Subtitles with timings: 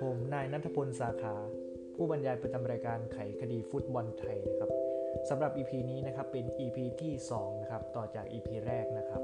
[0.00, 1.34] ผมนายนัทพลสาขา
[1.94, 4.70] ผู้บรรยายประจำรายการไขคดีฟุตบอลไทยนะครับ
[5.28, 9.22] สำหรับ EP นี้นะครับเป็น EP ที่2นะครับต่อจาก EP แรกนะครับ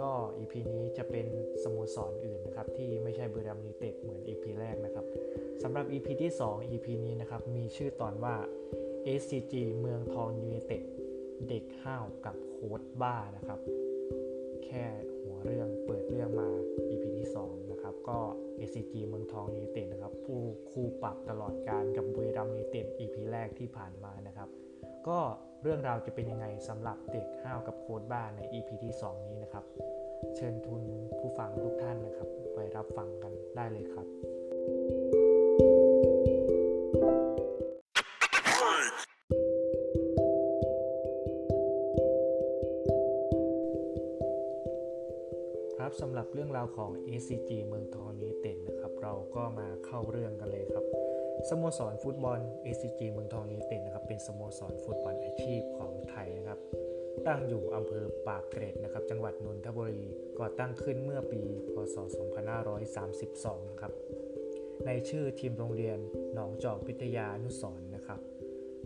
[0.00, 1.26] ก็ EP นี้จะเป็น
[1.62, 5.04] สโมสรออื่นนะครับที่ไม่ใช่บุรีรัมย์ยูไนเต็ดเหมือน EP แรกนะครับ
[5.62, 8.36] สำหรับ EP ที่ 2 EP นี้นะครับมีชื่อตอนว่า
[9.20, 10.82] SCG เมืองทองยูไนเต็ด
[11.48, 13.60] เด็กห้าวกับโค้ชบ้านะครับ
[14.64, 14.84] แค่
[15.44, 16.48] เรื่องเปิดเรื่องมา
[16.90, 18.18] EP ที่ 2 นะครับ ก็
[18.68, 24.48] SCG เมืองทองยูเนเต็ดนะครับ ผู้คู่ปรับตลอดกาลกับบุรีรัมย์ยูเนเต็ด EP แรกที่ผ่านมานะครับ
[25.08, 25.18] ก็
[25.62, 29.64] เรื่องราวจะเป็นยังไงสำหรับเด็กห้าวกับโค้ชบ้าใน EP ที่ 2 นี้นะครับ
[30.36, 30.82] เชิญคุณ
[31.18, 34.06] ผู้ฟังทุกท่านนะครับ ไปรับฟังกันได้เลยครับ
[45.78, 50.84] ครับสำหรับเรื่องราวของ SCG เมืองทองยูไนเต็ดนะครับ เราก็มาเข้าเรื่องกันเลยครับ
[51.48, 52.40] สโมสรฟุตบอล
[52.74, 56.58] SCG เมืองทองยูไนเต็ดนะครับเป็นสโมสรฟุตบอลอาชีพของไทยนะครับ
[57.26, 60.02] ตั้งอยู่อำเภอปากเกร็ดนะครับ จังหวัดนนทบุรี
[60.38, 61.96] ก่อตั้งขึ้นเมื่อปี พศ
[62.82, 63.92] 2532 นะครับ
[64.86, 65.98] ในชื่อทีมโรงเรียน
[66.34, 68.20] หนองจอกพิทยานุสร์นะครับ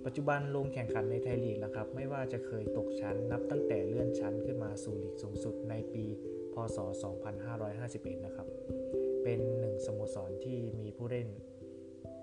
[0.05, 6.07] ปัจจุบันลงแข่งขันในไทยลีกนะครับ ไม่ว่าจะเคยตกชั้นนับตั้งแต่เลื่อนชั้นขึ้นมาสู่ลีกสูงสุดในปี
[6.77, 6.79] ศ
[7.53, 8.47] 2551 นะครับ
[9.25, 11.29] เป็นหนึ่งสโมสรที่มีผู้เล่น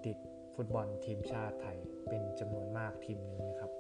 [0.05, 0.17] ติด
[0.55, 1.77] ฟุตบอลทีมชาติไทย
[2.09, 3.71] เป็นจำนวนมากทีมนี้นะครับ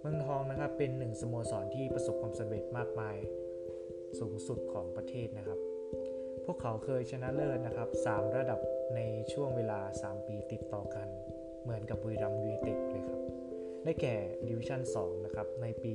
[0.00, 3.16] เมืองทองนะครับเป็นหนึ่งสโมสรที่ประสบความสำเร็จมากมาย
[4.18, 5.58] สูงสุดของประเทศนะครับ
[6.44, 8.60] พวกเขาเคยชนะเลิศนะครับ 3 ระดับ
[8.96, 9.00] ใน
[9.32, 11.08] ช่วงเวลา 3 ปีติดต่อกัน
[11.62, 12.78] เหมือนกับบุรีรัมย์ยูไนเต็ด
[13.84, 14.16] ได้แก่
[14.48, 15.92] ดิวิชั่น2นะครับในปี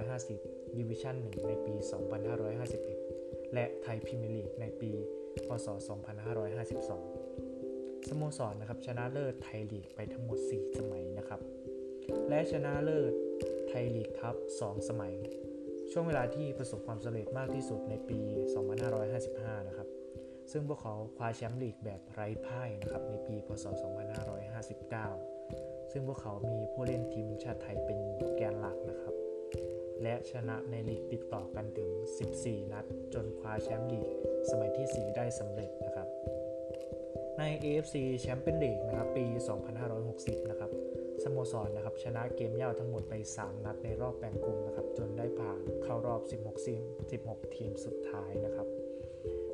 [0.00, 1.74] 2550 ดิวิชั่น1ในปี
[2.64, 4.90] 2551 และไทยพรีเมียร์ลีกในปี
[5.46, 5.66] พศ
[7.28, 11.40] 2552 สโมสรนะครับชนะเลิศไทยลีกไปทั้งหมด 4 สมัยนะครับ
[12.28, 13.12] และชนะเลิศ
[13.68, 15.14] ไทยลีกครับ2สมัย
[15.92, 18.20] ช่วงเวลาที่ประสบความสำเร็จมากที่สุดในปี
[18.92, 19.88] 2555 นะครับ
[20.52, 25.31] ซึ่งพวกเขาคว้าแชมป์ลีกแบบไร้พ่ายนะครับในปี พศ 2559
[25.92, 27.98] ซึ่งพวกเขามีผู้เล่นทีมชาติไทยเป็น
[28.36, 29.14] แกนหลักนะครับ
[30.02, 31.90] และชนะในลีกติดต่อกันถึง
[32.32, 34.08] 14 นัด จนคว้าแชมป์ลีก
[34.50, 36.08] สมัยที่ 4 ได้สำเร็จนะครับ
[37.38, 39.26] ใน AFC แชมเปี้ยนลีกนะครับปี
[39.88, 40.70] 2560 นะครับ
[41.22, 46.82] สโมสรนะครับชนะเกมเย่าทั้งหมดไป 3 นัดในรอบแบ่งกลุ่มนะครับจนได้ผ่านเข้ารอบ 16 ทีม
[47.18, 48.66] 16 ทีมสุดท้ายนะครับ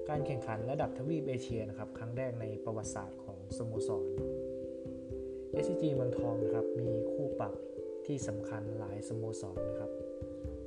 [0.08, 4.06] การแข่งขันระดับทวีปเอเชียนะครับครั้งแรกในประวัติศาสตร์ของสโมสร
[5.62, 7.54] SCG เมืองทองนะครับมีคู่ปรับ
[8.06, 9.90] ที่สำคัญหลายสโมสรนะครับ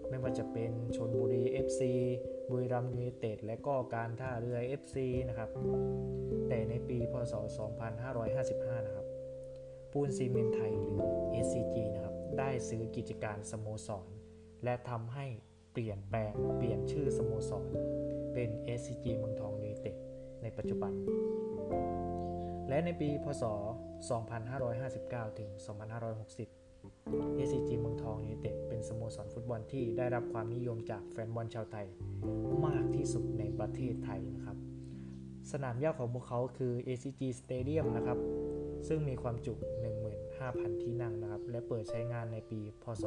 [0.09, 1.81] ไม่ว่าจะเป็นชลบุรี FC
[2.49, 4.97] บุรีรัมย์ยูไนเต็ดและก็การท่าเรือ FC
[5.29, 5.49] นะครับ
[6.47, 7.33] แต่ในปีพศ
[8.09, 9.05] 2555 นะครับ
[9.91, 11.01] ปูนซิเมนต์ไทยหรือ
[11.45, 14.07] SCG นะครับ ได้ซื้อกิจการสโมสร
[14.63, 15.25] และทำให้
[15.71, 17.67] เปลี่ยนแปลงเปลี่ยนชื่อสโมสร
[18.33, 19.95] เป็น SCG เมืองทองยูไนเต็ด
[20.41, 20.93] ในปัจจุบัน
[22.69, 23.43] และในปีพศ
[24.21, 26.61] 2559 ถึง 2560
[27.47, 31.87] SCG เมืองทองยูไนเต็ดเป็นสโมสรฟุตบอลที่ได้รับความนิยมจากแฟนบอลชาวไทย
[32.65, 34.57] มากที่สุดในประเทศไทยนะครับ
[35.51, 38.19] สนามหญ้าของพวกเขาคือ ACG Stadium นะครับ
[38.87, 39.53] ซึ่งมีความจุ
[40.17, 43.03] 15,000 ที่นั่งนะครับ และเปิดใช้งานในปี พศ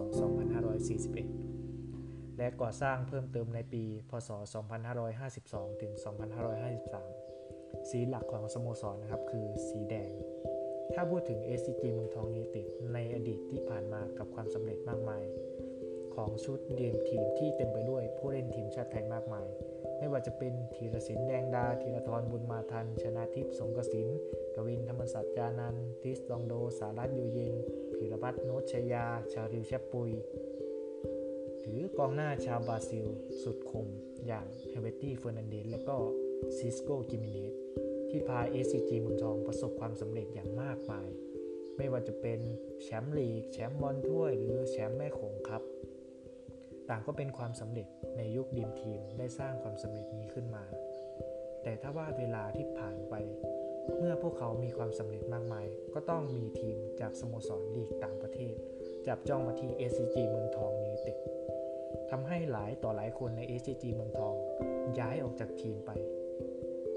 [1.23, 4.31] 2541 และก่อสร้างเพิ่มเติมในปี พศ
[5.05, 7.34] 2552 ถึง 2553
[7.91, 10.11] สีหลักของสโมสรนะครับคือสีแดง
[10.95, 15.25] ถ้าพูดถึง SCG เมืองทองยูไนเต็ดในอดีตที่ผ่านมากับความสำเร็จมากมาย
[16.15, 19.49] ของชุดเดียมทีมที่เต็มไปด้วยผู้เล่นทีมชาติไทยมากมาย
[19.99, 24.09] ไม่ว่าจะเป็นธีรศิลป์แดงดาธีรทรบุญมาทัน ชนาทิพย์สงกสิน
[24.55, 27.55] กวินธรรมสัจจานันทิสลองโด สารัตยูเย็น
[27.95, 30.11] พีรพัฒน์โนชชยา ชาริล ชัปปุยส์
[31.61, 33.07] หรือกองหน้าชาวบราซิล
[33.43, 33.87] สุดคม
[34.27, 35.97] อย่างเฮแบร์ตี้เฟอร์นันเดสและก็
[36.57, 37.55] ซิสโก้ ฆิเมเนซ
[38.17, 41.09] ที่พา SCG เมืองทองประสบความสำเร็จอย่างมากมาย
[41.77, 42.41] ไม่ว่าจะเป็น
[42.83, 45.63] แชมป์ลีก แชมป์บอลถ้วย หรือแชมป์แม่โขงคัพ
[46.89, 47.87] ต่างก็เป็นความสำเร็จ
[48.19, 50.65] ในยุค dream team ได้สร้างความสำเร็จนี้ขึ้นมา
[51.63, 53.15] แต่ถ้าว่าเวลาที่ผ่านไป
[53.99, 58.55] เมื่อพวกเขามีความสำเร็จมากมาย ก็ต้องมีทีมจากสโมสรลีกต่างประเทศ
[59.07, 61.19] จับจ้องมาที่ SCG เมืองทองยูไนเต็ด
[62.11, 64.35] ทำให้หลายต่อหลายคนใน SCG เมืองทอง
[64.99, 65.93] ย้ายออกจากทีมไป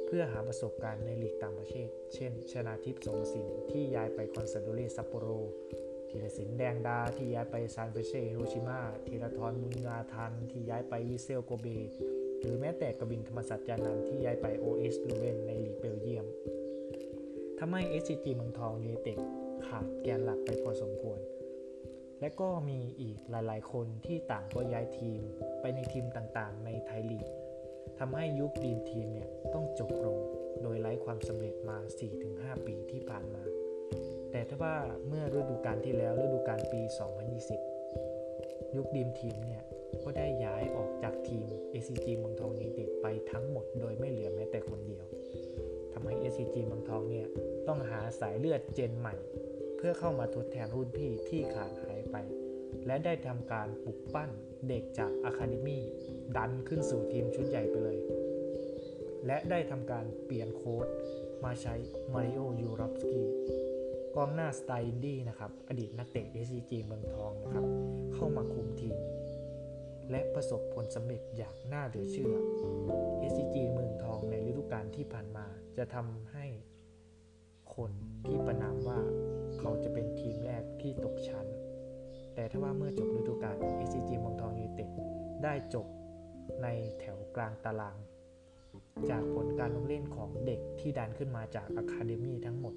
[0.08, 5.28] เพื่อหาประสบการณ์ในลีกต่างประเทศ เช่น ชนาธิป สรงกระสินธ์ที่ย้ายไปคอนซาโดเล ซัปโปโร
[6.10, 11.68] ธีรศิลป์แดงดาที่ย้ายไปซานเฟรซเซ ฮิโรชิมาธีราทรบุญมาทันที่ย้ายไปวิสเซลโกเบ
[12.40, 16.26] หรือแม้แต่กวินทร์ ธรรมสัจจานันท์ที่ย้ายไป OS ลูเวนในลีกเบลเยียม
[17.60, 19.20] ทำให้ SCG เมืองทองยูเนเต็ด
[19.66, 21.20] ขาดแกนหลักไปพอสมควร
[22.22, 25.22] และก็มีอีกหลายๆ คนที่ต่างก็ย้ายทีม
[25.62, 27.28] ไปในทีมต่างๆ ในไทยลีก
[28.00, 30.18] ทำให้ยุค dream team เนี่ยต้องจบลง
[30.62, 31.78] โดยไร้ความสำเร็จมา
[32.22, 33.44] 4-5 ปีที่ผ่านมา
[34.32, 34.76] แต่ถ้าว่า
[35.08, 36.82] เมื่อฤดูกาลที่แล้วฤดูกาลปี
[37.60, 39.64] 2020 ยุค dream team เนี่ย
[40.04, 41.48] ก็ได้ย้ายออกจากทีม
[41.84, 45.06] SCG เมืองทองยูเนเต็ดไปทั้งหมดโดยไม่เหลือแม้แต่คนเดียว
[45.94, 47.28] ทำให้ SCG เมืองทองเนี่ย
[47.68, 49.16] ต้องหาสายเลือด gen ใหม่
[49.78, 52.16] เพื่อเข้ามาทดแทนรุ่นพี่ที่ขาดหายไป
[52.88, 54.30] และได้ทำการปลุกปั้น
[54.68, 55.84] เด็กจาก academy
[56.38, 57.98] ดันขึ้นสู่ทีมชุดใหญ่ไปเลย
[59.26, 60.88] และได้ทำการเปลี่ยนโค้ช
[61.44, 61.76] มาใช้
[62.14, 63.24] มาริโอยูรอฟสกี
[64.16, 67.66] กองหน้าสไตล์อินดี้นะครับ อดีตนักเตะ SCG เมืองทองนะครับ
[68.14, 68.98] เข้ามาคุมทีม
[70.12, 72.36] และประสบผลสำเร็จอย่างน่าเหลือเชื่อ
[73.32, 75.46] SCG เมืองทองในฤดูกาลที่ผ่านมา
[75.78, 76.46] จะทำให้
[77.76, 77.92] คน
[78.26, 79.02] ที่ประณามว่า
[79.60, 81.48] เขาจะเป็นทีมแรกที่ตกชั้น
[82.38, 83.56] แต่ถ้าว่าเมื่อจบฤดูกาล
[83.88, 84.90] SCG เมืองทองยูไนเต็ด
[85.44, 85.86] ได้จบ
[86.64, 86.68] ใน
[87.00, 87.98] แถวกลางตาราง
[89.10, 92.74] จากผลการลงเล่นของเด็กที่ดันขึ้นมาจาก academy ทั้งหมด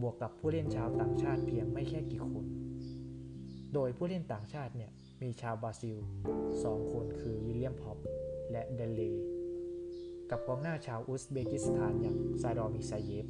[0.00, 2.44] บวกกับผู้เล่นชาวต่างชาติเพียงไม่แค่กี่คน
[3.74, 4.90] โดยผู้เล่นต่างชาติเนี่ย
[5.22, 5.96] มีชาวบราซิล
[6.44, 7.98] 2 คนคือวิลเลียมพอป
[8.52, 9.02] และเดเล
[10.30, 13.26] กับกองหน้าชาวอุซเบกิสถานอย่างซาดอมิซาเยฟ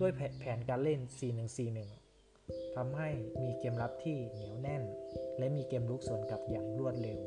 [0.00, 2.03] ด้วยแผนการเล่น 4-1-4-1
[2.76, 3.08] ทำให้
[3.42, 4.82] มีเกมรับที่เหนียวแน่น
[5.38, 7.20] และมีเกมลุกสวนกลับอย่างรวดเร็ว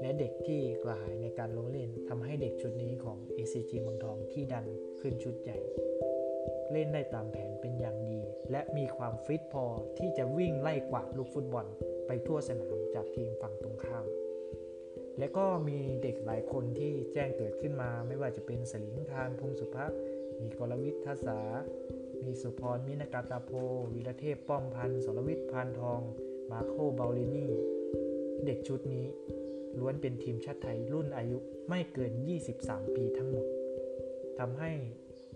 [0.00, 4.66] และเด็กที่กระหายในการลงเล่นทำให้เด็กชุดนี้ของ ACG เมืองทองที่ดัน
[5.00, 5.58] ขึ้นชุดใหญ่
[6.72, 8.20] เล่นได้ตามแผนเป็นอย่างดี
[8.50, 9.64] และมีความฟิตพอ
[9.98, 11.66] ที่จะวิ่งไล่กวาดลูกฟุตบอล
[12.06, 14.06] ไปทั่วสนามจากทีมฝั่งตรงข้าม
[15.18, 19.86] และก็มีเด็กหลายคนที่แจ้งเกิดขึ้นมาไม่ว่าจะเป็นศฤงคาร พรมสุภะ
[20.40, 21.40] มีกรวิชญ์ทะสา
[22.26, 23.50] มีสุพร มินากาตาโพ
[23.94, 26.00] วีระเทพป้อมพันธุ์สรวิทย์พานทอง
[26.50, 27.48] มาร์โค บัลลินี
[28.44, 29.06] เด็กชุดนี้
[29.78, 31.38] ล้วนเป็นทีมชาติไทยรุ่นอายุ
[31.68, 32.12] ไม่เกิน
[32.52, 33.46] 23 ปีทั้งหมด
[34.38, 34.70] ทำให้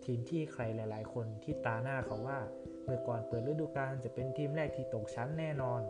[0.05, 2.39] ทีมที่ใครหลาย ๆ คนที่ตราหน้าเขาว่า
[2.85, 5.83] เมื่อก่อนเปิดฤดูกาลจะเป็นทีมแรกที่ตกชั้นแน่นอน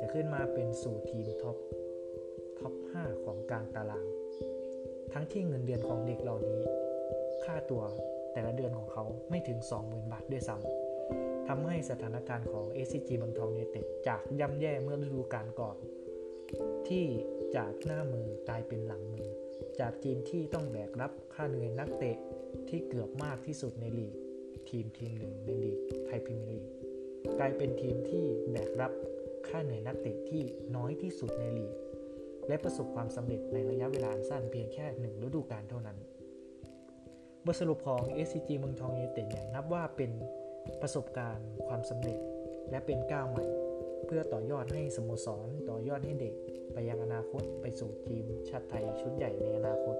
[0.00, 1.56] จะขึ้นมาเป็นสู่ทีม top
[2.58, 4.06] top 5 ของกลางตาราง
[5.12, 6.62] ทั้งที่เงินเดือนของเด็กเหล่านี้
[7.44, 7.84] ค่าตัว
[8.32, 15.76] แต่ละเดือนของเขาไม่ถึง 20,000 บาทด้วยซ้ำทำให้สถานการณ์ของ SCG เมืองทองยูไนเต็ดจากย่ำแย่เมื่อฤดูกาลก่อน
[16.88, 17.04] ที่
[17.56, 19.28] จากหน้ามือกลายเป็นหลังมือ
[19.80, 22.16] จากทีมที่ต้องแบกรับค่าเหนื่อยนักเตะ
[22.68, 24.14] ที่เกือบมากที่สุดในลีก
[24.70, 26.66] ทีมทีมหนึ่งในลีกไทยพรีเมียร์ลีก
[27.38, 28.92] กลายเป็นทีมที่แบกรับ
[29.48, 30.42] ค่าเหนื่อยนักเตะที่
[30.76, 31.74] น้อยที่สุดในลีก
[32.48, 35.98] และประสบความสำเร็จในระยะเวลาสั้นเพียงแค่หนึ่งฤดูกาลเท่านั้น
[37.46, 40.10] บทสรุปของ SCG เมืองทองยูไนเต็ดเนี่ยนับว่าเป็น
[40.82, 42.18] ประสบการณ์ความสำเร็จ
[42.70, 43.46] และเป็นก้าวใหม่
[44.06, 46.34] เพื่อต่อยอดให้สโมสร ต่อยอดให้เด็ก
[46.72, 49.96] ไปยังอนาคตไปสู่ทีมชาติไทยชุดใหญ่ในอนาคต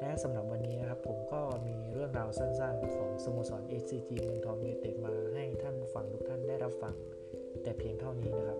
[0.00, 6.94] และสำหรับวันนี้นะครับผมก็มีเรื่องราวสั้นๆ ของสโมสร SCG เมืองทองยูไนเต็ดมาให้ท่านผู้ฟังทุกท่านได้รับฟัง
[7.62, 8.58] แต่เพียงเท่านี้นะครับ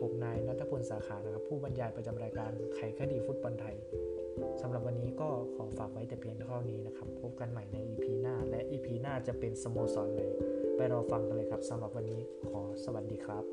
[0.00, 3.76] ผมนายนัทพลสาขานะครับผู้บรรยายประจำรายการไขคดีฟุตบอลไทย
[4.60, 10.22] สำหรับวันนี้ก็ขอฝากไว้แต่เพียงเท่านี้นะครับ พบกันใหม่ใน EP หน้า และ EP หน้าจะเป็นสโมสรไหน
[10.76, 12.20] ไปรอฟังกันเลยครับสำหรับวันนี้
[12.50, 13.44] ขอสวัสดีครับ